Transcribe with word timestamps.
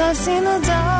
I've 0.00 0.16
seen 0.16 0.44
the 0.44 0.60
dark 0.60 0.97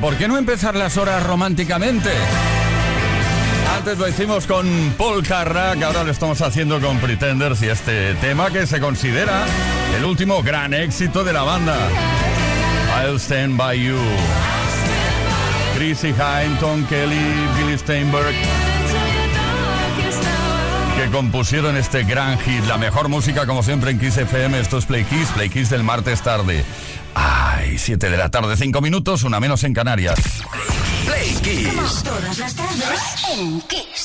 ¿por 0.00 0.16
qué 0.16 0.28
no 0.28 0.38
empezar 0.38 0.76
las 0.76 0.96
horas 0.96 1.26
románticamente? 1.26 2.08
Antes 3.76 3.98
lo 3.98 4.08
hicimos 4.08 4.46
con 4.46 4.94
Paul 4.96 5.26
Carrack, 5.26 5.82
ahora 5.82 6.04
lo 6.04 6.12
estamos 6.12 6.40
haciendo 6.42 6.80
con 6.80 6.98
Pretenders 6.98 7.60
y 7.62 7.68
este 7.68 8.14
tema 8.14 8.50
que 8.50 8.68
se 8.68 8.78
considera 8.78 9.44
el 9.96 10.04
último 10.04 10.44
gran 10.44 10.74
éxito 10.74 11.24
de 11.24 11.32
la 11.32 11.42
banda. 11.42 11.76
I'll 13.02 13.18
Stand 13.18 13.56
By 13.56 13.82
You. 13.82 13.98
Chrissy 15.76 16.10
Hine, 16.10 16.86
Kelly, 16.88 17.18
Billy 17.58 17.76
Steinberg 17.76 18.34
que 20.96 21.10
compusieron 21.10 21.76
este 21.76 22.04
gran 22.04 22.38
hit. 22.38 22.64
La 22.66 22.78
mejor 22.78 23.08
música, 23.08 23.46
como 23.46 23.62
siempre, 23.64 23.90
en 23.90 23.98
Kiss 23.98 24.16
FM. 24.16 24.60
Esto 24.60 24.78
es 24.78 24.86
Play 24.86 25.04
Kiss, 25.04 25.28
Play 25.34 25.50
Kiss 25.50 25.70
del 25.70 25.82
martes 25.82 26.22
tarde. 26.22 26.64
Ay, 27.74 27.78
7 27.78 28.08
de 28.08 28.16
la 28.16 28.30
tarde, 28.30 28.56
5 28.56 28.80
minutos, 28.80 29.24
una 29.24 29.40
menos 29.40 29.64
en 29.64 29.74
Canarias. 29.74 30.16
Play 31.06 31.34
Kiss. 31.42 32.04
todas 32.04 32.38
las 32.38 32.54
tardes 32.54 33.00
en 33.32 33.60
Kiss. 33.62 34.04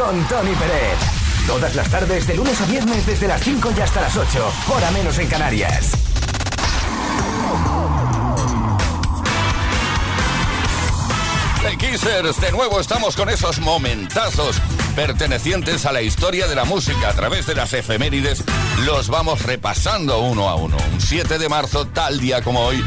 Con 0.00 0.26
Tony 0.28 0.54
Pérez. 0.54 0.98
Todas 1.46 1.74
las 1.74 1.90
tardes, 1.90 2.26
de 2.26 2.34
lunes 2.34 2.58
a 2.58 2.64
viernes, 2.64 3.04
desde 3.04 3.28
las 3.28 3.42
5 3.42 3.70
y 3.76 3.80
hasta 3.80 4.00
las 4.00 4.16
8, 4.16 4.52
hora 4.74 4.90
menos 4.92 5.18
en 5.18 5.28
Canarias. 5.28 5.90
Hey 11.62 11.76
Kissers, 11.76 12.40
de 12.40 12.50
nuevo 12.50 12.80
estamos 12.80 13.14
con 13.14 13.28
esos 13.28 13.60
momentazos 13.60 14.56
pertenecientes 14.96 15.84
a 15.84 15.92
la 15.92 16.00
historia 16.00 16.48
de 16.48 16.54
la 16.54 16.64
música. 16.64 17.10
A 17.10 17.12
través 17.12 17.46
de 17.46 17.54
las 17.54 17.74
efemérides 17.74 18.42
los 18.86 19.08
vamos 19.08 19.42
repasando 19.42 20.20
uno 20.20 20.48
a 20.48 20.54
uno. 20.54 20.78
Un 20.94 21.00
7 21.00 21.38
de 21.38 21.48
marzo, 21.50 21.86
tal 21.86 22.20
día 22.20 22.40
como 22.40 22.60
hoy, 22.60 22.82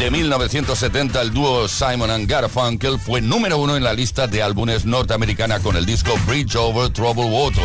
de 0.00 0.10
1970, 0.10 1.20
el 1.20 1.30
dúo 1.30 1.68
Simon 1.68 2.10
and 2.10 2.26
Garfunkel 2.26 2.98
fue 2.98 3.20
número 3.20 3.58
uno 3.58 3.76
en 3.76 3.84
la 3.84 3.92
lista 3.92 4.26
de 4.26 4.42
álbumes 4.42 4.86
norteamericana 4.86 5.60
con 5.60 5.76
el 5.76 5.84
disco 5.84 6.18
Bridge 6.26 6.56
Over 6.56 6.88
Troubled 6.90 7.30
Water. 7.30 7.62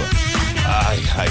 Ay, 0.68 1.02
ay, 1.16 1.30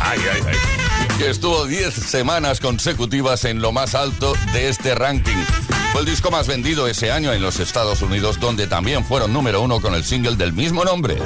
ay, 0.00 0.20
ay. 0.46 1.18
Que 1.18 1.28
estuvo 1.28 1.66
10 1.66 1.92
semanas 1.92 2.60
consecutivas 2.60 3.44
en 3.44 3.60
lo 3.60 3.72
más 3.72 3.94
alto 3.94 4.32
de 4.54 4.70
este 4.70 4.94
ranking. 4.94 5.36
Fue 5.92 6.00
el 6.00 6.06
disco 6.06 6.30
más 6.30 6.46
vendido 6.46 6.88
ese 6.88 7.12
año 7.12 7.30
en 7.34 7.42
los 7.42 7.60
Estados 7.60 8.00
Unidos, 8.00 8.40
donde 8.40 8.66
también 8.66 9.04
fueron 9.04 9.34
número 9.34 9.60
uno 9.60 9.82
con 9.82 9.94
el 9.94 10.02
single 10.02 10.36
del 10.36 10.54
mismo 10.54 10.82
nombre. 10.82 11.18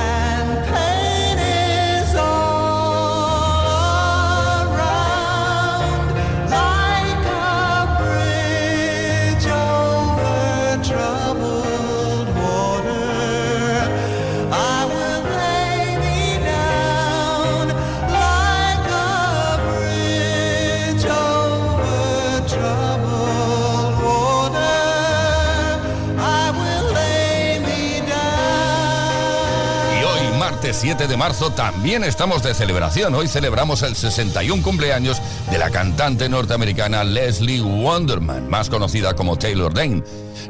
7 30.77 31.07
de 31.07 31.17
marzo, 31.17 31.51
también 31.51 32.05
estamos 32.05 32.43
de 32.43 32.53
celebración. 32.53 33.15
Hoy 33.15 33.29
celebramos 33.29 33.83
el 33.83 33.97
61 33.97 34.63
cumpleaños 34.63 35.23
de 35.51 35.57
la 35.57 35.71
cantante 35.71 36.29
norteamericana 36.29 37.03
Leslie 37.03 37.63
Wonderman, 37.63 38.51
más 38.51 38.69
conocida 38.69 39.15
como 39.15 39.39
Taylor 39.39 39.73
Dane. 39.73 40.03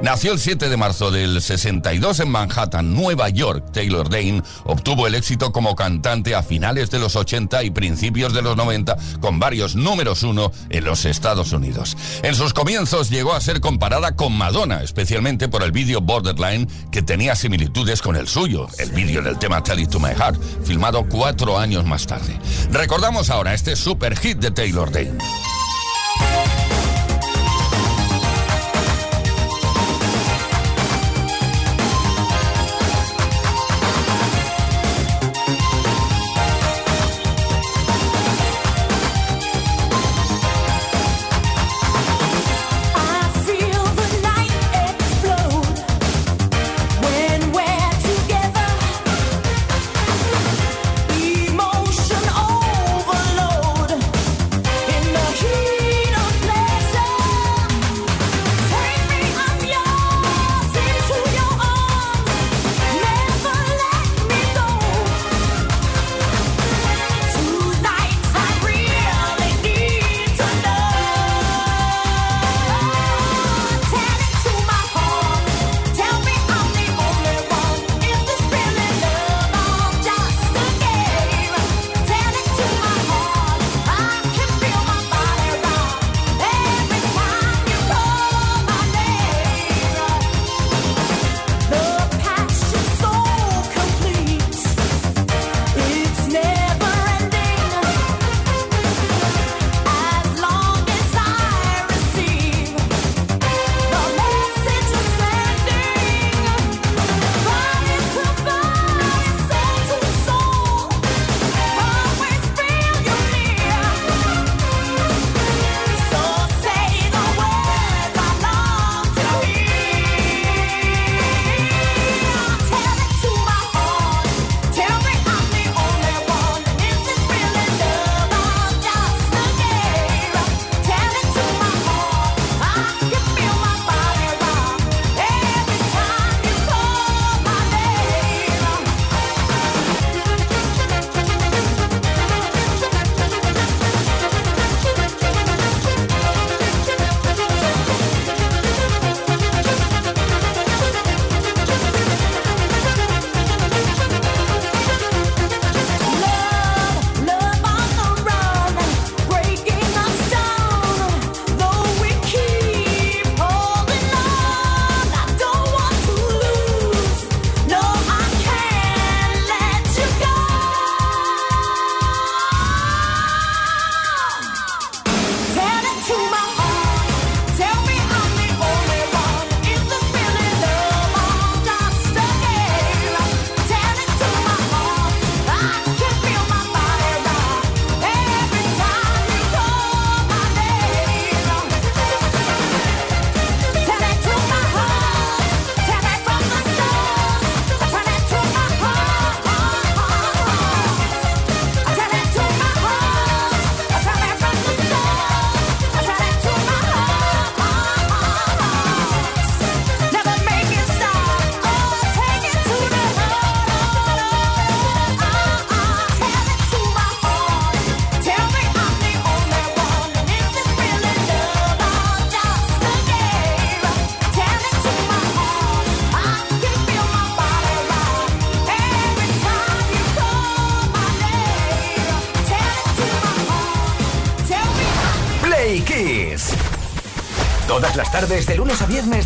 Nació 0.02 0.33
el 0.33 0.38
7 0.38 0.69
de 0.69 0.76
marzo 0.76 1.11
del 1.11 1.40
62 1.40 2.21
en 2.21 2.31
Manhattan, 2.31 2.95
Nueva 2.95 3.28
York. 3.28 3.73
Taylor 3.73 4.09
Dane 4.09 4.43
obtuvo 4.64 5.07
el 5.07 5.14
éxito 5.14 5.52
como 5.52 5.75
cantante 5.75 6.35
a 6.35 6.43
finales 6.43 6.90
de 6.90 6.99
los 6.99 7.16
80 7.16 7.62
y 7.64 7.71
principios 7.71 8.33
de 8.33 8.43
los 8.43 8.57
90 8.57 8.97
con 9.21 9.38
varios 9.38 9.76
números 9.76 10.23
uno 10.23 10.52
en 10.71 10.85
los 10.85 11.05
Estados 11.05 11.52
Unidos. 11.52 11.97
En 12.23 12.35
sus 12.35 12.52
comienzos 12.52 13.11
llegó 13.11 13.35
a 13.35 13.40
ser 13.40 13.61
comparada 13.61 14.16
con 14.16 14.37
Madonna, 14.37 14.83
especialmente 14.83 15.49
por 15.49 15.62
el 15.62 15.73
vídeo 15.73 16.00
Borderline 16.00 16.69
que 16.90 17.02
tenía 17.02 17.35
similitudes 17.35 18.02
con 18.02 18.16
el 18.16 18.28
suyo, 18.28 18.69
el 18.78 18.90
vídeo 18.90 19.23
del 19.23 19.38
tema 19.38 19.62
Tell 19.62 19.81
It 19.81 19.90
to 19.90 20.00
My 20.00 20.11
Heart, 20.11 20.40
filmado 20.64 21.05
cuatro 21.09 21.59
años 21.59 21.85
más 21.85 22.07
tarde. 22.07 22.38
Recordamos 22.71 23.31
ahora 23.31 23.55
este 23.55 23.76
super 23.76 24.16
hit 24.16 24.38
de 24.38 24.50
Taylor 24.50 24.90
Dane. 24.90 25.19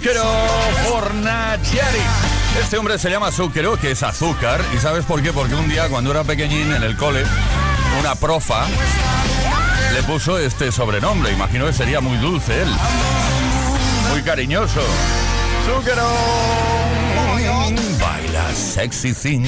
Zúquero 0.00 0.24
Fornaciari. 0.88 1.98
Este 2.58 2.78
hombre 2.78 2.98
se 2.98 3.10
llama 3.10 3.30
Zúquero, 3.30 3.76
que 3.78 3.90
es 3.90 4.02
azúcar. 4.02 4.64
¿Y 4.74 4.78
sabes 4.78 5.04
por 5.04 5.22
qué? 5.22 5.30
Porque 5.30 5.54
un 5.54 5.68
día, 5.68 5.90
cuando 5.90 6.10
era 6.10 6.24
pequeñín 6.24 6.72
en 6.72 6.82
el 6.82 6.96
cole, 6.96 7.22
una 8.00 8.14
profa 8.14 8.64
le 9.92 10.02
puso 10.04 10.38
este 10.38 10.72
sobrenombre. 10.72 11.32
Imagino 11.32 11.66
que 11.66 11.74
sería 11.74 12.00
muy 12.00 12.16
dulce 12.16 12.62
él. 12.62 12.68
Muy 14.10 14.22
cariñoso. 14.22 14.80
Zúquero. 15.66 16.08
Baila 18.00 18.54
sexy 18.54 19.12
thing. 19.12 19.44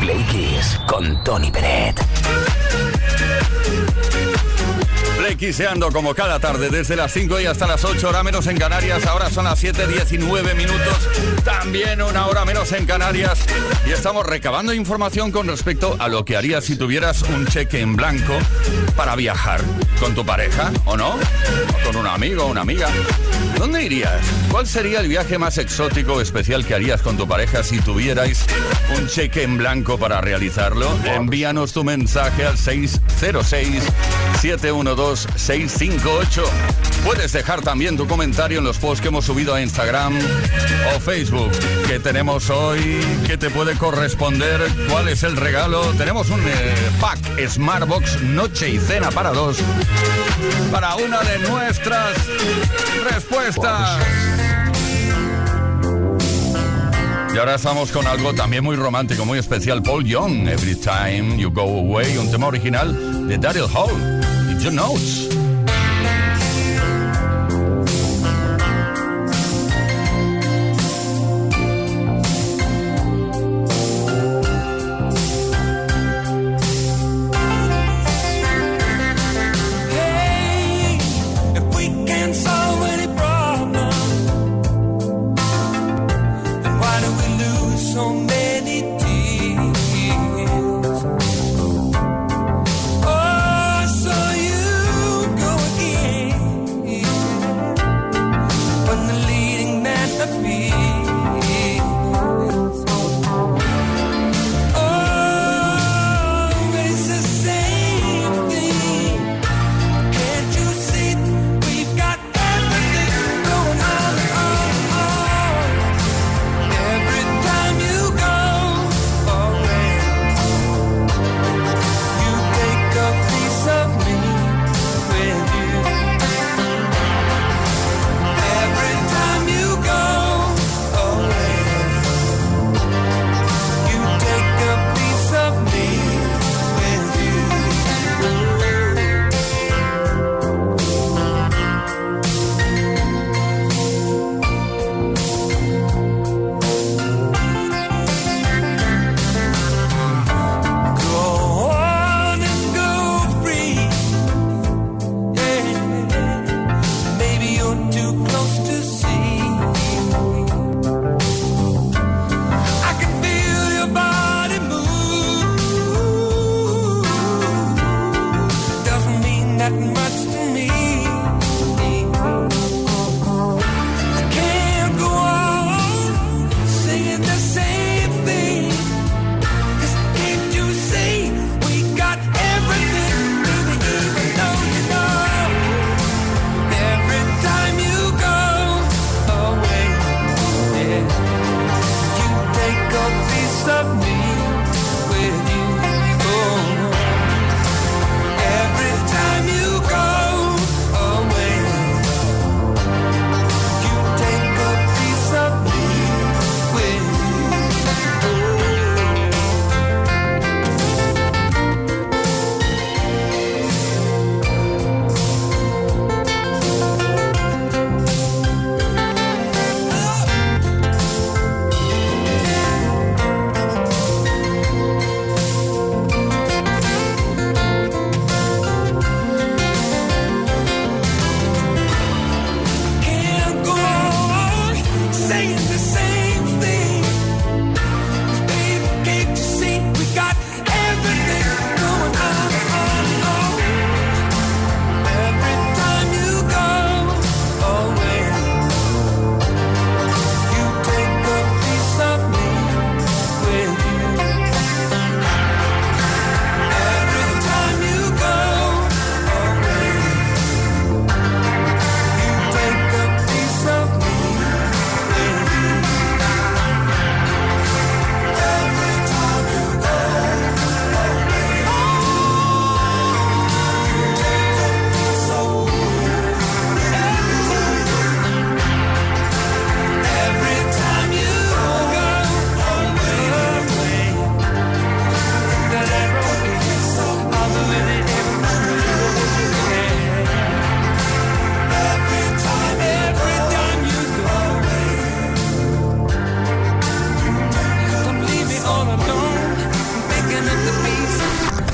Play 0.00 0.22
Kiss 0.24 0.78
con 0.86 1.24
Tony 1.24 1.50
Peret. 1.50 1.98
Play 5.18 5.36
Kisseando 5.36 5.90
como 5.92 6.14
cada 6.14 6.40
tarde, 6.40 6.70
desde 6.70 6.96
las 6.96 7.12
5 7.12 7.40
y 7.40 7.46
hasta 7.46 7.66
las 7.66 7.84
8, 7.84 8.08
hora 8.08 8.22
menos 8.22 8.46
en 8.46 8.58
Canarias. 8.58 9.06
Ahora 9.06 9.30
son 9.30 9.44
las 9.44 9.62
7.19 9.62 10.54
minutos, 10.54 11.08
también 11.44 12.02
una 12.02 12.26
hora 12.26 12.44
menos 12.44 12.72
en 12.72 12.84
Canarias. 12.84 13.44
Y 13.86 13.92
estamos 13.92 14.26
recabando 14.26 14.74
información 14.74 15.30
con 15.30 15.46
respecto 15.46 15.96
a 15.98 16.08
lo 16.08 16.24
que 16.24 16.36
harías 16.36 16.64
si 16.64 16.76
tuvieras 16.76 17.22
un 17.22 17.46
cheque 17.46 17.80
en 17.80 17.96
blanco 17.96 18.34
para 18.96 19.14
viajar 19.16 19.60
con 20.00 20.14
tu 20.14 20.24
pareja, 20.26 20.72
¿o 20.84 20.96
no? 20.96 21.10
O 21.10 21.86
con 21.86 21.96
un 21.96 22.06
amigo 22.06 22.44
o 22.44 22.46
una 22.48 22.62
amiga. 22.62 22.88
¿Dónde 23.58 23.84
irías? 23.84 24.20
¿Cuál 24.50 24.66
sería 24.66 25.00
el 25.00 25.08
viaje 25.08 25.38
más 25.38 25.58
exótico 25.58 26.14
o 26.14 26.20
especial 26.20 26.66
que 26.66 26.74
harías 26.74 27.02
con 27.02 27.16
tu 27.16 27.28
pareja 27.28 27.62
si 27.62 27.80
tuvierais 27.80 28.44
un 28.96 29.06
cheque 29.06 29.42
en 29.44 29.58
blanco 29.58 29.96
para 29.96 30.20
realizarlo? 30.20 30.90
Envíanos 31.04 31.72
tu 31.72 31.84
mensaje 31.84 32.44
al 32.44 32.58
606 32.58 33.84
712 34.40 35.03
658. 35.12 36.42
Puedes 37.04 37.32
dejar 37.32 37.60
también 37.60 37.96
tu 37.96 38.06
comentario 38.06 38.58
en 38.58 38.64
los 38.64 38.78
posts 38.78 39.02
que 39.02 39.08
hemos 39.08 39.26
subido 39.26 39.54
a 39.54 39.60
Instagram 39.60 40.18
o 40.94 41.00
Facebook. 41.00 41.50
¿Qué 41.86 41.98
tenemos 41.98 42.48
hoy? 42.48 43.00
¿Qué 43.26 43.36
te 43.36 43.50
puede 43.50 43.76
corresponder? 43.76 44.62
¿Cuál 44.88 45.08
es 45.08 45.22
el 45.22 45.36
regalo? 45.36 45.92
Tenemos 45.98 46.30
un 46.30 46.40
eh, 46.40 46.74
pack 47.00 47.18
Smartbox 47.46 48.22
Noche 48.22 48.70
y 48.70 48.78
Cena 48.78 49.10
para 49.10 49.30
dos. 49.30 49.58
Para 50.72 50.96
una 50.96 51.22
de 51.22 51.38
nuestras 51.40 52.16
respuestas. 53.10 53.98
Y 57.34 57.36
ahora 57.36 57.56
estamos 57.56 57.90
con 57.90 58.06
algo 58.06 58.32
también 58.32 58.64
muy 58.64 58.76
romántico, 58.76 59.24
muy 59.24 59.38
especial. 59.38 59.82
Paul 59.82 60.04
Young, 60.04 60.48
Every 60.48 60.76
Time 60.76 61.36
You 61.36 61.50
Go 61.50 61.62
Away, 61.62 62.16
un 62.16 62.30
tema 62.30 62.46
original 62.46 63.28
de 63.28 63.36
Daryl 63.36 63.66
Hall. 63.74 64.33
to 64.60 64.70
notes. 64.70 65.43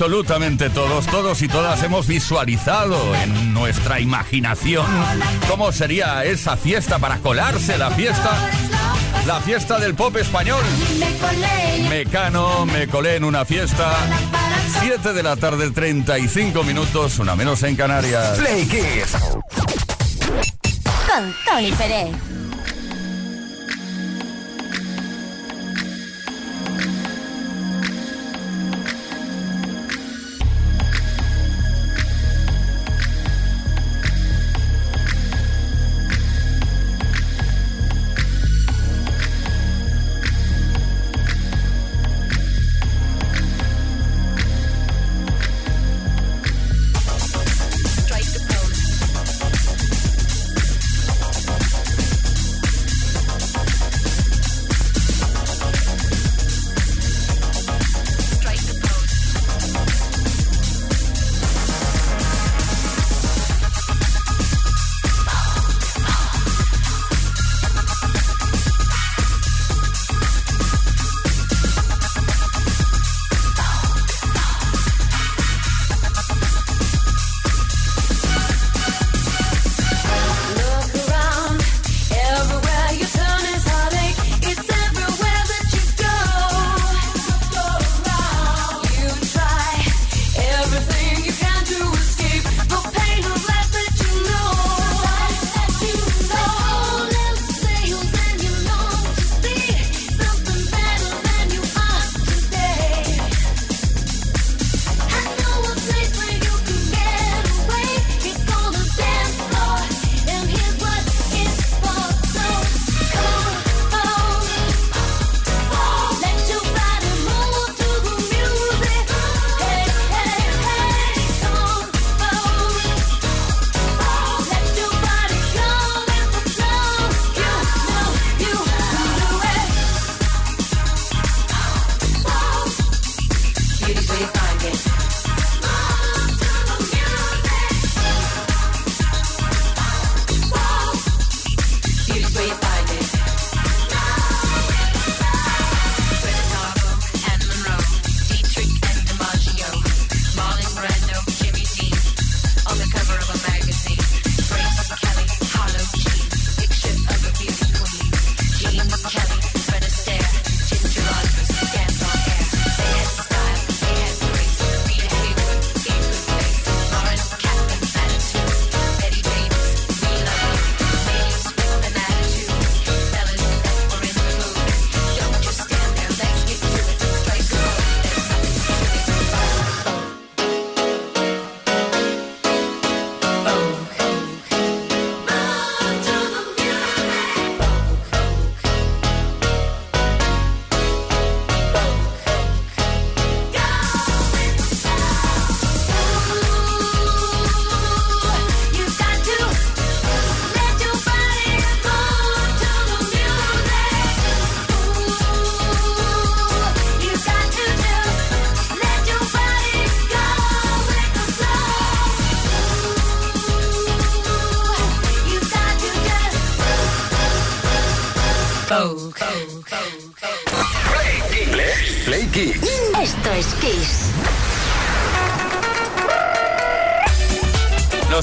absolutamente 0.00 0.70
todos, 0.70 1.06
todos 1.06 1.42
y 1.42 1.48
todas 1.48 1.82
hemos 1.82 2.06
visualizado 2.06 3.16
en 3.16 3.52
nuestra 3.52 3.98
imaginación 3.98 4.86
cómo 5.48 5.72
sería 5.72 6.24
esa 6.24 6.56
fiesta 6.56 7.00
para 7.00 7.18
colarse, 7.18 7.76
la 7.76 7.90
fiesta 7.90 8.30
la 9.26 9.40
fiesta 9.40 9.80
del 9.80 9.96
pop 9.96 10.16
español. 10.16 10.62
Mecano, 11.88 12.64
me 12.64 12.86
colé 12.86 13.16
en 13.16 13.24
una 13.24 13.44
fiesta. 13.44 13.92
7 14.80 15.12
de 15.12 15.22
la 15.24 15.34
tarde, 15.34 15.68
35 15.72 16.62
minutos, 16.62 17.18
una 17.18 17.34
menos 17.34 17.64
en 17.64 17.74
Canarias. 17.74 18.38
Play 18.38 18.66
Kiss. 18.66 19.16
Con 21.08 21.34
Tony 21.44 21.72
Pérez. 21.72 22.27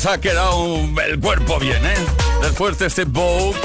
Nos 0.05 0.13
ha 0.13 0.21
quedado 0.21 0.87
el 1.03 1.19
cuerpo 1.19 1.57
bien, 1.57 1.83
¿eh? 1.83 1.95
Después 2.39 2.77
de 2.77 2.85
este 2.85 3.05
Vogue, 3.05 3.59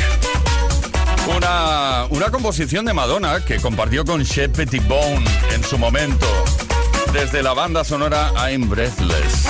una, 1.36 2.07
una 2.09 2.30
composición 2.30 2.86
de 2.86 2.95
Madonna 2.95 3.45
que 3.45 3.59
compartió 3.61 4.07
con 4.07 4.22
Shep 4.22 4.57
Pettibone 4.57 5.22
en 5.53 5.62
su 5.62 5.76
momento, 5.76 6.26
desde 7.12 7.43
la 7.43 7.53
banda 7.53 7.84
sonora 7.84 8.32
I'm 8.51 8.70
Breathless. 8.70 9.49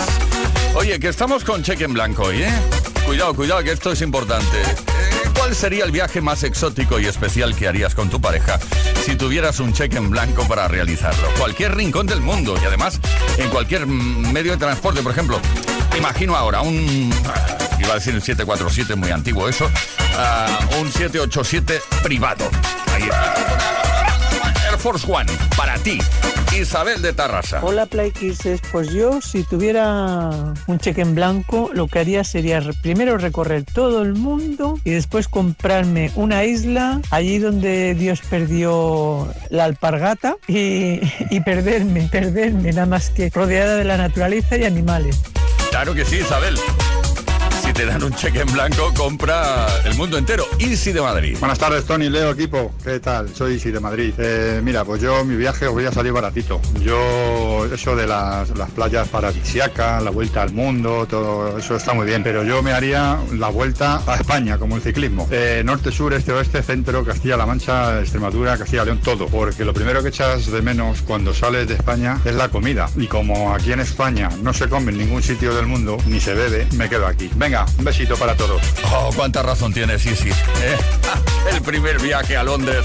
Oye, 0.75 0.99
que 0.99 1.07
estamos 1.07 1.45
con 1.45 1.63
cheque 1.63 1.85
en 1.85 1.93
blanco 1.93 2.25
hoy, 2.25 2.43
¿eh? 2.43 2.53
Cuidado, 3.07 3.35
cuidado, 3.35 3.63
que 3.63 3.71
esto 3.71 3.93
es 3.93 4.03
importante. 4.03 4.61
Eh, 4.61 5.31
¿Cuál 5.39 5.55
sería 5.55 5.85
el 5.85 5.93
viaje 5.93 6.21
más 6.21 6.43
exótico 6.43 6.99
y 6.99 7.07
especial 7.07 7.55
que 7.55 7.69
harías 7.69 7.95
con 7.95 8.11
tu 8.11 8.21
pareja 8.21 8.59
si 9.05 9.15
tuvieras 9.15 9.61
un 9.61 9.73
cheque 9.73 9.97
en 9.97 10.11
blanco 10.11 10.43
para 10.49 10.67
realizarlo? 10.67 11.29
Cualquier 11.39 11.73
rincón 11.77 12.09
del 12.09 12.21
mundo 12.21 12.59
y 12.61 12.67
además 12.67 12.99
en 13.39 13.49
cualquier 13.49 13.87
medio 13.87 14.51
de 14.51 14.59
transporte, 14.59 15.03
por 15.03 15.13
ejemplo. 15.13 15.41
Imagino 15.97 16.37
ahora 16.37 16.63
un... 16.63 17.13
ah, 17.27 17.57
Iba 17.79 17.93
a 17.93 17.95
decir 17.95 18.15
un 18.15 18.21
747, 18.21 18.95
muy 18.95 19.11
antiguo 19.11 19.49
eso. 19.49 19.71
ah, 20.17 20.59
un 20.81 20.91
787 20.93 21.81
privado. 22.03 22.45
Ahí. 22.95 23.05
Air 24.69 24.79
Force 24.79 25.07
One, 25.11 25.31
para 25.57 25.75
ti. 25.79 25.99
Isabel 26.55 27.01
de 27.01 27.13
Tarrasa. 27.13 27.61
Hola 27.65 27.87
Play 27.87 28.11
Kisses. 28.11 28.61
pues 28.73 28.91
yo 28.93 29.21
si 29.23 29.45
tuviera 29.45 30.53
un 30.67 30.79
cheque 30.79 31.01
en 31.01 31.15
blanco 31.15 31.71
lo 31.73 31.87
que 31.87 32.01
haría 32.01 32.23
sería 32.25 32.61
primero 32.83 33.17
recorrer 33.19 33.65
todo 33.65 34.03
el 34.03 34.15
mundo 34.15 34.79
y 34.85 34.91
después 34.91 35.29
comprarme 35.29 36.11
una 36.17 36.45
isla 36.45 37.01
allí 37.11 37.39
donde 37.39 37.95
Dios 37.95 38.21
perdió 38.29 39.33
la 39.49 39.65
alpargata 39.65 40.37
y, 40.49 41.01
y 41.31 41.41
perderme, 41.41 42.09
perderme 42.11 42.73
nada 42.73 42.87
más 42.87 43.11
que 43.11 43.31
rodeada 43.31 43.77
de 43.77 43.85
la 43.85 43.97
naturaleza 43.97 44.57
y 44.57 44.65
animales. 44.65 45.21
Claro 45.71 45.95
que 45.95 46.05
sí, 46.05 46.17
Isabel. 46.19 46.57
Te 47.75 47.87
dan 47.87 48.03
un 48.03 48.13
cheque 48.13 48.41
en 48.41 48.53
blanco, 48.53 48.93
compra 48.95 49.67
el 49.87 49.95
mundo 49.95 50.19
entero. 50.19 50.45
Easy 50.59 50.93
de 50.93 51.01
Madrid. 51.01 51.37
Buenas 51.39 51.59
tardes, 51.59 51.87
Tony, 51.87 52.11
Leo, 52.11 52.33
equipo. 52.33 52.75
¿Qué 52.85 53.01
tal? 53.01 53.35
Soy 53.35 53.55
Isi 53.55 53.71
de 53.71 53.81
Madrid. 53.81 54.13
Eh, 54.19 54.61
mira, 54.63 54.85
pues 54.85 55.01
yo 55.01 55.25
mi 55.25 55.35
viaje 55.37 55.67
os 55.67 55.73
voy 55.73 55.87
a 55.87 55.93
salir 55.93 56.13
baratito. 56.13 56.61
Yo, 56.83 57.67
eso 57.73 57.97
de 57.97 58.07
las, 58.07 58.51
las 58.51 58.71
playas 58.73 59.09
paradisiacas, 59.09 60.03
la 60.03 60.11
vuelta 60.11 60.43
al 60.43 60.53
mundo, 60.53 61.07
todo 61.09 61.57
eso 61.57 61.77
está 61.77 61.95
muy 61.95 62.05
bien. 62.05 62.23
Pero 62.23 62.45
yo 62.45 62.63
me 62.63 62.73
haría 62.73 63.19
la 63.33 63.49
vuelta 63.49 64.03
a 64.07 64.17
España, 64.17 64.59
como 64.59 64.77
el 64.77 64.83
ciclismo. 64.83 65.27
Eh, 65.31 65.63
norte, 65.65 65.91
sur, 65.91 66.13
este, 66.13 66.33
oeste, 66.33 66.63
centro, 66.63 67.03
Castilla-La 67.03 67.47
Mancha, 67.47 68.01
Extremadura, 68.01 68.59
Castilla-León, 68.59 69.01
todo. 69.03 69.27
Porque 69.29 69.65
lo 69.65 69.73
primero 69.73 70.03
que 70.03 70.11
echas 70.11 70.51
de 70.51 70.61
menos 70.61 71.01
cuando 71.03 71.33
sales 71.33 71.67
de 71.67 71.75
España 71.75 72.21
es 72.27 72.35
la 72.35 72.51
comida. 72.51 72.91
Y 72.97 73.07
como 73.07 73.55
aquí 73.55 73.73
en 73.73 73.81
España 73.81 74.29
no 74.43 74.53
se 74.53 74.69
come 74.69 74.93
en 74.93 74.99
ningún 74.99 75.23
sitio 75.23 75.55
del 75.55 75.67
mundo, 75.67 75.97
ni 76.07 76.21
se 76.21 76.35
bebe, 76.35 76.67
me 76.77 76.91
quedo 76.91 77.07
aquí. 77.07 77.31
Venga, 77.37 77.61
un 77.79 77.85
besito 77.85 78.17
para 78.17 78.37
todos. 78.37 78.61
Oh, 78.93 79.11
cuánta 79.15 79.43
razón 79.43 79.73
tienes, 79.73 80.05
Easy. 80.07 80.31
¿eh? 80.31 80.77
El 81.53 81.63
primer 81.63 82.01
viaje 82.01 82.37
a 82.37 82.43
Londres 82.43 82.85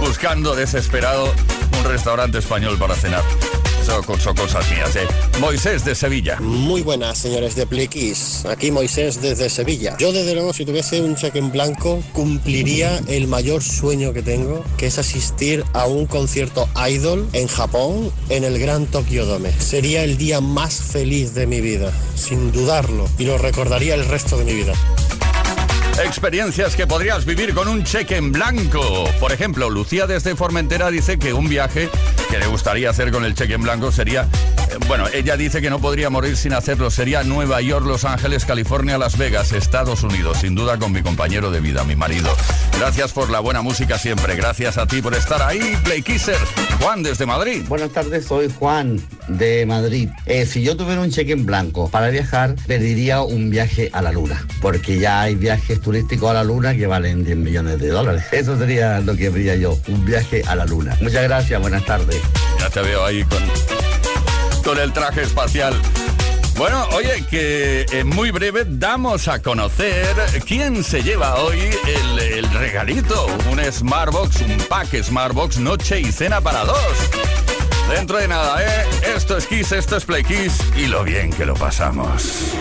buscando 0.00 0.54
desesperado 0.54 1.32
un 1.78 1.84
restaurante 1.84 2.38
español 2.38 2.76
para 2.78 2.94
cenar. 2.94 3.22
Son 3.84 4.34
cosas 4.36 4.70
mías, 4.70 4.94
¿eh? 4.94 5.06
Moisés 5.40 5.84
de 5.84 5.94
Sevilla. 5.94 6.38
Muy 6.40 6.82
buenas, 6.82 7.18
señores 7.18 7.56
de 7.56 7.66
Pliquis. 7.66 8.44
Aquí 8.46 8.70
Moisés 8.70 9.20
desde 9.20 9.50
Sevilla. 9.50 9.96
Yo, 9.98 10.12
desde 10.12 10.34
luego, 10.34 10.52
si 10.52 10.64
tuviese 10.64 11.00
un 11.00 11.16
cheque 11.16 11.40
en 11.40 11.50
blanco, 11.50 12.00
cumpliría 12.12 13.00
el 13.08 13.26
mayor 13.26 13.62
sueño 13.62 14.12
que 14.12 14.22
tengo, 14.22 14.64
que 14.76 14.86
es 14.86 14.98
asistir 14.98 15.64
a 15.72 15.86
un 15.86 16.06
concierto 16.06 16.68
idol 16.88 17.28
en 17.32 17.48
Japón, 17.48 18.12
en 18.28 18.44
el 18.44 18.58
Gran 18.58 18.86
Tokyo 18.86 19.26
Dome. 19.26 19.52
Sería 19.58 20.04
el 20.04 20.16
día 20.16 20.40
más 20.40 20.80
feliz 20.80 21.34
de 21.34 21.46
mi 21.46 21.60
vida, 21.60 21.92
sin 22.14 22.52
dudarlo, 22.52 23.08
y 23.18 23.24
lo 23.24 23.36
recordaría 23.36 23.94
el 23.94 24.06
resto 24.06 24.36
de 24.36 24.44
mi 24.44 24.54
vida. 24.54 24.74
Experiencias 26.02 26.74
que 26.74 26.86
podrías 26.86 27.26
vivir 27.26 27.52
con 27.54 27.68
un 27.68 27.84
cheque 27.84 28.16
en 28.16 28.32
blanco. 28.32 29.04
Por 29.20 29.30
ejemplo, 29.30 29.68
Lucía 29.68 30.06
desde 30.06 30.34
Formentera 30.34 30.90
dice 30.90 31.18
que 31.18 31.34
un 31.34 31.48
viaje 31.48 31.90
que 32.32 32.38
le 32.38 32.46
gustaría 32.46 32.88
hacer 32.88 33.10
con 33.10 33.26
el 33.26 33.34
cheque 33.34 33.52
en 33.52 33.62
blanco 33.62 33.92
sería, 33.92 34.22
eh, 34.22 34.78
bueno, 34.88 35.04
ella 35.12 35.36
dice 35.36 35.60
que 35.60 35.68
no 35.68 35.80
podría 35.80 36.08
morir 36.08 36.34
sin 36.38 36.54
hacerlo, 36.54 36.90
sería 36.90 37.22
Nueva 37.24 37.60
York, 37.60 37.84
Los 37.84 38.06
Ángeles, 38.06 38.46
California, 38.46 38.96
Las 38.96 39.18
Vegas, 39.18 39.52
Estados 39.52 40.02
Unidos, 40.02 40.38
sin 40.38 40.54
duda 40.54 40.78
con 40.78 40.92
mi 40.92 41.02
compañero 41.02 41.50
de 41.50 41.60
vida, 41.60 41.84
mi 41.84 41.94
marido. 41.94 42.34
Gracias 42.78 43.12
por 43.12 43.28
la 43.28 43.40
buena 43.40 43.60
música 43.60 43.98
siempre, 43.98 44.34
gracias 44.34 44.78
a 44.78 44.86
ti 44.86 45.02
por 45.02 45.14
estar 45.14 45.42
ahí, 45.42 45.76
Play 45.84 46.00
Kisser. 46.00 46.38
Juan 46.80 47.02
desde 47.02 47.26
Madrid. 47.26 47.64
Buenas 47.68 47.90
tardes, 47.90 48.24
soy 48.24 48.50
Juan 48.58 48.98
de 49.28 49.66
Madrid. 49.66 50.08
Eh, 50.24 50.46
si 50.46 50.62
yo 50.62 50.74
tuviera 50.74 51.02
un 51.02 51.10
cheque 51.10 51.32
en 51.32 51.44
blanco 51.44 51.90
para 51.90 52.08
viajar, 52.08 52.54
pediría 52.66 53.20
un 53.20 53.50
viaje 53.50 53.90
a 53.92 54.00
la 54.00 54.10
luna, 54.10 54.46
porque 54.62 54.98
ya 54.98 55.20
hay 55.20 55.34
viajes 55.34 55.82
turísticos 55.82 56.30
a 56.30 56.34
la 56.34 56.44
luna 56.44 56.74
que 56.74 56.86
valen 56.86 57.24
10 57.24 57.36
millones 57.36 57.78
de 57.78 57.88
dólares. 57.88 58.24
Eso 58.32 58.56
sería 58.56 59.00
lo 59.00 59.16
que 59.16 59.26
haría 59.26 59.56
yo, 59.56 59.78
un 59.88 60.06
viaje 60.06 60.42
a 60.46 60.56
la 60.56 60.64
luna. 60.64 60.96
Muchas 61.02 61.24
gracias, 61.24 61.60
buenas 61.60 61.84
tardes. 61.84 62.21
Ya 62.58 62.70
te 62.70 62.80
veo 62.82 63.04
ahí 63.04 63.24
con, 63.24 63.42
con 64.62 64.78
el 64.78 64.92
traje 64.92 65.22
espacial. 65.22 65.74
Bueno, 66.56 66.86
oye, 66.94 67.24
que 67.30 67.86
en 67.90 68.08
muy 68.08 68.30
breve 68.30 68.64
damos 68.66 69.26
a 69.28 69.40
conocer 69.42 70.06
quién 70.46 70.84
se 70.84 71.02
lleva 71.02 71.36
hoy 71.36 71.58
el, 71.86 72.50
regalito. 72.52 73.26
Un 73.50 73.60
Smartbox, 73.72 74.42
un 74.42 74.58
pack 74.68 75.02
Smartbox, 75.02 75.58
noche 75.58 76.00
y 76.00 76.12
cena 76.12 76.40
para 76.40 76.64
dos. 76.64 76.76
Dentro 77.88 78.18
de 78.18 78.28
nada, 78.28 78.62
¿eh? 78.62 78.86
Esto 79.16 79.36
es 79.36 79.46
Kiss, 79.46 79.72
esto 79.72 79.96
es 79.96 80.04
Play 80.04 80.24
Kiss 80.24 80.58
y 80.76 80.86
lo 80.86 81.02
bien 81.02 81.32
que 81.32 81.44
lo 81.44 81.54
pasamos. 81.54 82.52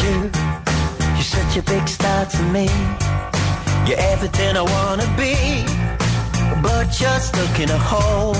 You, 0.00 0.30
you're 1.14 1.22
such 1.22 1.58
a 1.58 1.62
big 1.62 1.86
star 1.86 2.24
to 2.24 2.42
me. 2.44 2.66
You're 3.86 4.00
everything 4.00 4.56
I 4.56 4.62
wanna 4.62 5.04
be, 5.18 5.36
but 6.62 6.98
you're 6.98 7.20
stuck 7.20 7.60
in 7.60 7.68
a 7.68 7.76
hole, 7.76 8.34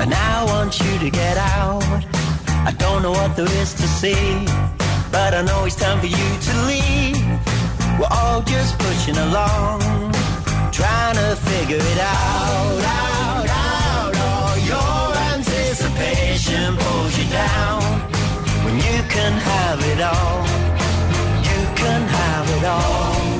and 0.00 0.14
I 0.14 0.44
want 0.46 0.80
you 0.80 0.98
to 1.00 1.10
get 1.10 1.36
out. 1.36 1.84
I 2.64 2.72
don't 2.78 3.02
know 3.02 3.12
what 3.12 3.36
there 3.36 3.52
is 3.60 3.74
to 3.74 3.86
see, 3.86 4.46
but 5.12 5.34
I 5.34 5.42
know 5.42 5.66
it's 5.66 5.76
time 5.76 6.00
for 6.00 6.06
you 6.06 6.28
to 6.46 6.52
leave. 6.70 7.20
We're 7.98 8.08
all 8.10 8.40
just 8.40 8.78
pushing 8.78 9.18
along, 9.18 9.80
trying 10.72 11.16
to 11.16 11.36
figure 11.36 11.76
it 11.76 11.98
out. 12.00 13.09
Anticipation 16.50 16.76
pulls 16.76 17.18
you 17.18 17.30
down 17.30 17.82
when 18.64 18.76
you 18.76 19.02
can 19.08 19.32
have 19.32 19.80
it 19.82 20.00
all. 20.00 20.42
You 21.42 21.76
can 21.76 22.08
have 22.08 22.50
it 22.50 22.64
all. 22.64 23.39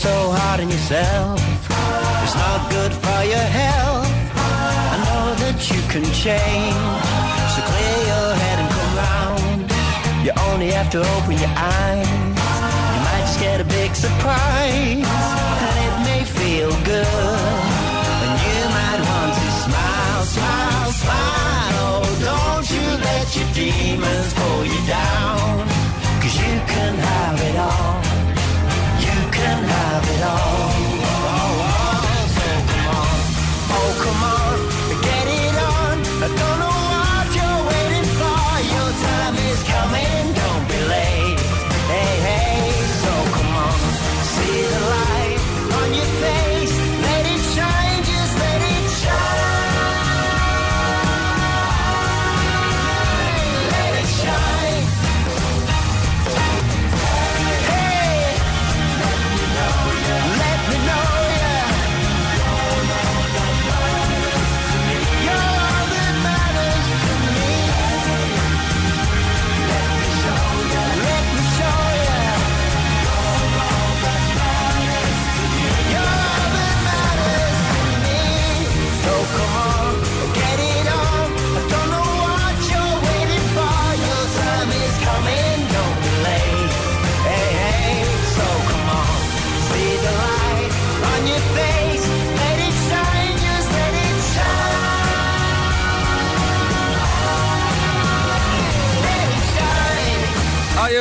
So 0.00 0.30
hard 0.32 0.60
on 0.60 0.70
yourself. 0.70 1.36
It's 2.24 2.34
not 2.34 2.60
good 2.70 2.92
for 3.04 3.20
your 3.32 3.48
health. 3.60 4.08
I 4.32 4.96
know 5.04 5.24
that 5.44 5.58
you 5.68 5.80
can 5.92 6.04
change. 6.24 7.04
So 7.52 7.60
clear 7.68 7.96
your 8.08 8.28
head 8.40 8.56
and 8.62 8.70
come 8.76 8.92
round. 9.04 9.60
You 10.24 10.32
only 10.48 10.70
have 10.72 10.88
to 10.96 11.00
open 11.16 11.36
your 11.36 11.52
eyes. 11.52 12.08
You 12.92 13.00
might 13.08 13.24
just 13.28 13.40
get 13.44 13.60
a 13.60 13.68
big 13.78 13.92
surprise. 13.94 15.04
And 15.68 15.76
it 15.86 15.96
may 16.08 16.22
feel 16.24 16.72
good. 16.88 17.60
And 18.24 18.34
you 18.46 18.58
might 18.72 19.00
want 19.04 19.32
to 19.36 19.48
smile, 19.64 20.22
smile, 20.36 20.90
smile. 21.04 21.76
Oh, 21.84 22.08
don't 22.24 22.66
you 22.72 22.86
let 23.04 23.26
your 23.36 23.48
demons 23.52 24.32
pull 24.32 24.64
you 24.64 24.80
down. 24.88 25.68
Cause 26.24 26.36
you 26.40 26.54
can 26.72 26.94
have 26.96 27.36
it 27.48 27.56
all 27.68 28.09
long 30.20 30.79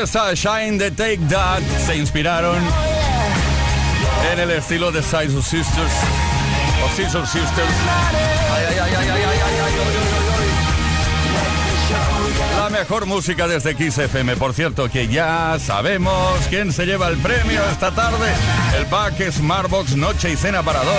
está 0.04 0.34
Shine 0.34 0.78
the 0.78 0.92
Take 0.92 1.20
That. 1.30 1.62
Se 1.86 1.96
inspiraron 1.96 2.58
en 4.32 4.40
el 4.40 4.52
estilo 4.52 4.92
de 4.92 5.04
Sides 5.04 5.36
of 5.36 5.46
Sisters. 5.46 5.92
O 6.84 7.26
Sisters. 7.26 7.70
La 12.58 12.70
mejor 12.70 13.06
música 13.06 13.48
desde 13.48 13.74
XFM. 13.74 14.38
Por 14.38 14.54
cierto, 14.54 14.90
que 14.90 15.08
ya 15.08 15.58
sabemos 15.60 16.40
quién 16.50 16.72
se 16.72 16.86
lleva 16.86 17.08
el 17.10 17.18
premio 17.18 17.62
esta 17.70 17.92
tarde. 17.92 18.32
El 18.78 18.86
pack 18.86 19.32
Smartbox 19.32 19.96
Noche 19.96 20.32
y 20.32 20.38
Cena 20.38 20.64
para 20.64 20.84
dos. 20.84 20.96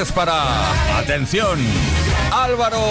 Es 0.00 0.10
para, 0.10 0.98
atención, 0.98 1.58
Álvaro 2.32 2.82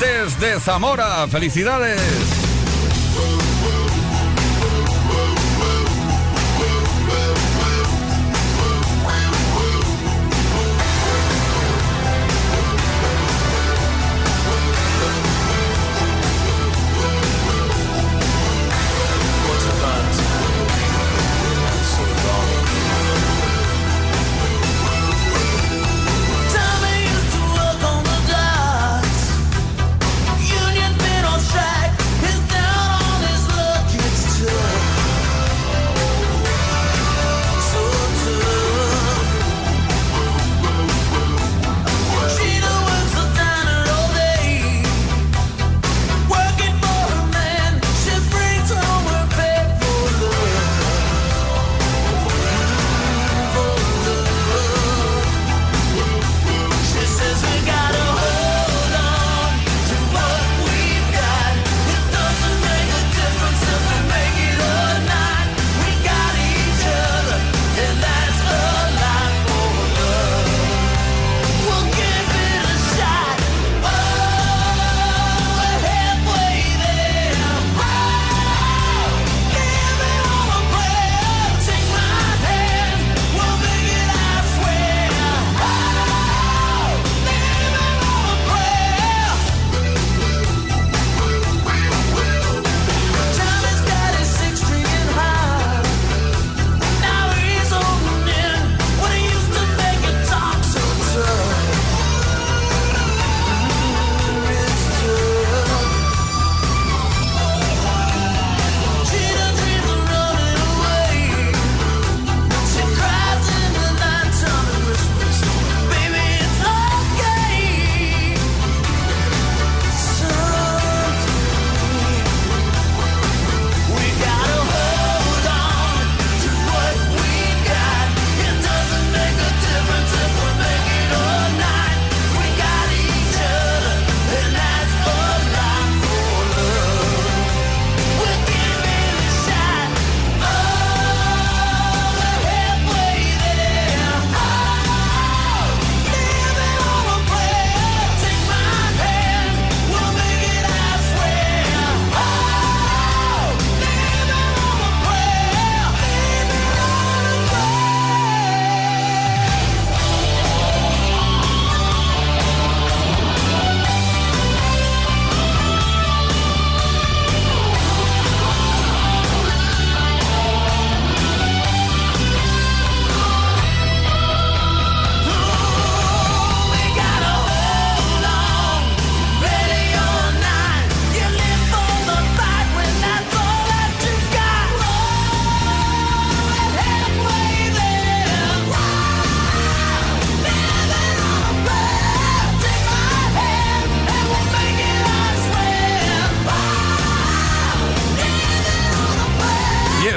desde 0.00 0.58
Zamora. 0.60 1.26
Felicidades. 1.28 2.33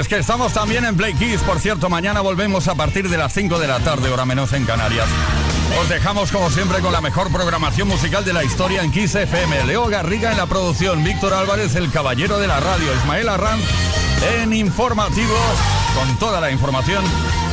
Que 0.08 0.18
estamos 0.18 0.52
también 0.52 0.84
en 0.84 0.96
Play 0.96 1.14
Kiss. 1.14 1.42
Por 1.42 1.60
cierto, 1.60 1.90
mañana 1.90 2.20
volvemos 2.20 2.66
a 2.68 2.74
partir 2.74 3.08
de 3.08 3.18
las 3.18 3.32
5 3.32 3.58
de 3.58 3.66
la 3.66 3.78
tarde, 3.80 4.08
hora 4.10 4.24
menos 4.24 4.52
en 4.54 4.64
Canarias. 4.64 5.06
Os 5.80 5.88
dejamos 5.88 6.32
como 6.32 6.50
siempre 6.50 6.80
con 6.80 6.92
la 6.92 7.00
mejor 7.00 7.30
programación 7.30 7.88
musical 7.88 8.24
de 8.24 8.32
la 8.32 8.42
historia 8.42 8.82
en 8.82 8.90
Kiss 8.90 9.14
FM. 9.14 9.64
Leo 9.64 9.86
Garriga 9.86 10.30
en 10.30 10.38
la 10.38 10.46
producción, 10.46 11.04
Víctor 11.04 11.34
Álvarez, 11.34 11.74
el 11.76 11.90
caballero 11.90 12.38
de 12.38 12.46
la 12.46 12.58
radio, 12.58 12.94
Ismael 12.94 13.28
Arranz 13.28 13.64
en 14.40 14.52
informativos, 14.52 15.58
con 15.94 16.18
toda 16.18 16.40
la 16.40 16.50
información. 16.50 17.04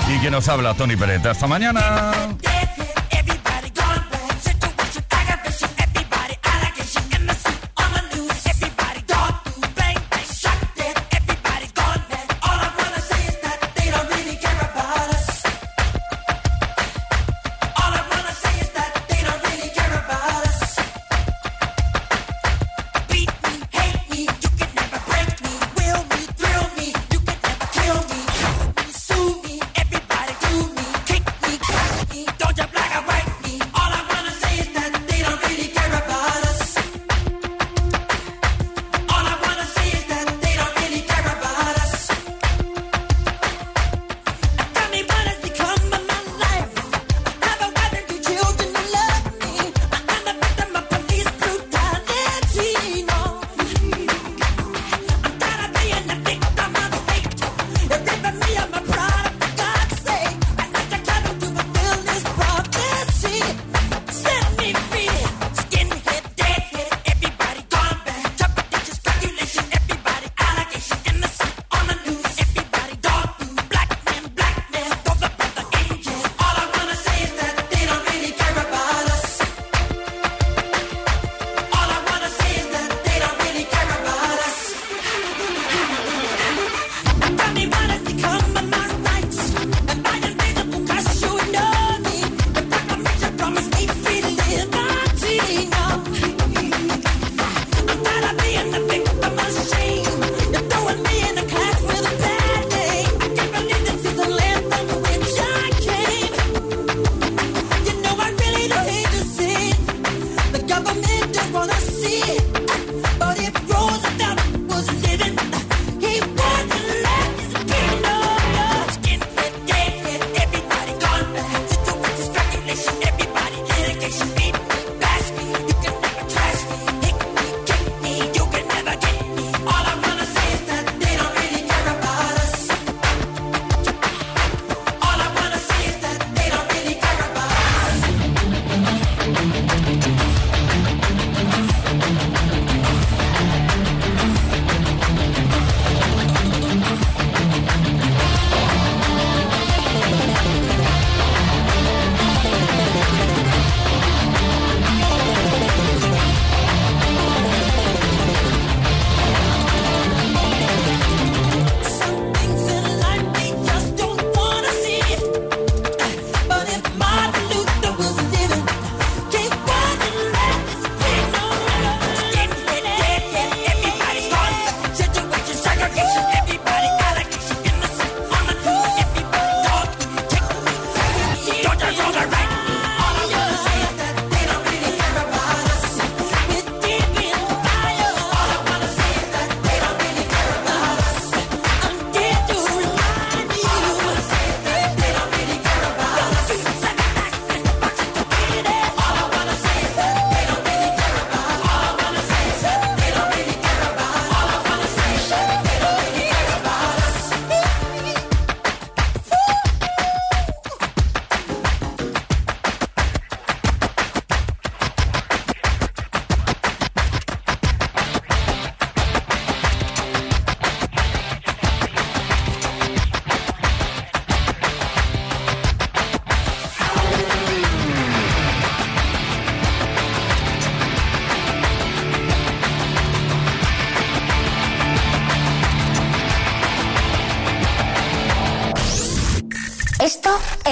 Y 0.08 0.20
quien 0.20 0.32
nos 0.32 0.48
habla, 0.48 0.74
Tony 0.76 0.96
Pereta. 0.96 1.32
Hasta 1.32 1.48
mañana. 1.48 2.12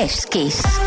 Esto 0.04 0.18
es 0.18 0.26
Kiss. 0.26 0.83